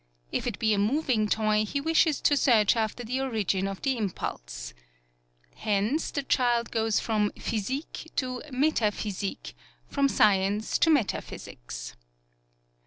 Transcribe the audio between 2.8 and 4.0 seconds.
the origin of the